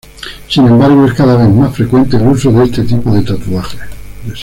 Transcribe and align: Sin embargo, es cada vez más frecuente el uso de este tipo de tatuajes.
Sin 0.47 0.65
embargo, 0.65 1.05
es 1.05 1.13
cada 1.13 1.37
vez 1.37 1.47
más 1.53 1.75
frecuente 1.75 2.17
el 2.17 2.25
uso 2.25 2.51
de 2.51 2.63
este 2.65 2.83
tipo 2.83 3.13
de 3.13 3.21
tatuajes. 3.21 3.81